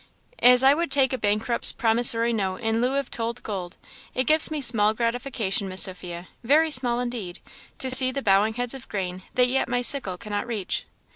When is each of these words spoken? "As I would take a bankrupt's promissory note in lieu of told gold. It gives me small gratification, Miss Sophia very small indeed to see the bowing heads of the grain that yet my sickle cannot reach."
"As 0.39 0.63
I 0.63 0.73
would 0.73 0.89
take 0.89 1.13
a 1.13 1.17
bankrupt's 1.19 1.71
promissory 1.71 2.33
note 2.33 2.61
in 2.61 2.81
lieu 2.81 2.95
of 2.95 3.11
told 3.11 3.43
gold. 3.43 3.77
It 4.15 4.25
gives 4.25 4.49
me 4.49 4.59
small 4.59 4.95
gratification, 4.95 5.69
Miss 5.69 5.83
Sophia 5.83 6.27
very 6.43 6.71
small 6.71 6.99
indeed 6.99 7.39
to 7.77 7.91
see 7.91 8.11
the 8.11 8.23
bowing 8.23 8.55
heads 8.55 8.73
of 8.73 8.81
the 8.81 8.87
grain 8.87 9.21
that 9.35 9.47
yet 9.47 9.69
my 9.69 9.83
sickle 9.83 10.17
cannot 10.17 10.47
reach." 10.47 10.85